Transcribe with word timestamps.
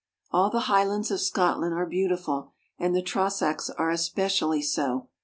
All 0.31 0.49
the 0.49 0.61
Highlands 0.61 1.11
of 1.11 1.21
Scotland 1.21 1.75
are 1.75 1.85
beautiful, 1.85 2.49
and 2.79 2.95
the 2.95 3.03
Trossachs 3.03 3.69
are 3.77 3.91
especially 3.91 4.63
so. 4.63 5.09